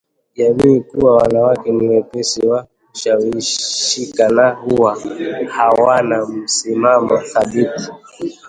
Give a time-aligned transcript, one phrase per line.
[0.35, 4.97] jamii kuwa wanawake ni wepesi wa kushawishika na huwa
[5.51, 7.91] hawana msimamo dhabiti